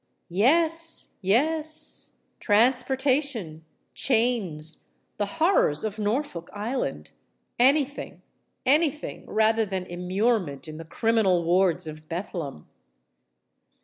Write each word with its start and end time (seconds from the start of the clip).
Yes—yes: 0.29 2.15
transportation—chains—the 2.39 3.67
horrors 5.27 5.83
of 5.83 5.99
Norfolk 5.99 6.49
Island,—any 6.53 7.85
thing—any 7.85 8.89
thing 8.89 9.25
rather 9.27 9.63
than 9.67 9.85
immurement 9.85 10.67
in 10.67 10.77
the 10.77 10.85
criminal 10.85 11.43
wards 11.43 11.85
of 11.85 12.09
Bethlem! 12.09 12.65